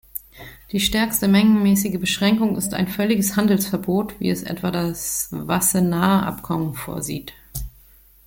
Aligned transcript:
Die 0.71 0.79
stärkste 0.79 1.27
mengenmäßige 1.27 1.99
Beschränkung 1.99 2.55
ist 2.57 2.73
ein 2.73 2.87
völliges 2.87 3.35
Handelsverbot, 3.37 4.19
wie 4.19 4.31
es 4.31 4.41
etwa 4.41 4.71
das 4.71 5.27
Wassenaar-Abkommen 5.29 6.73
vorsieht. 6.73 7.33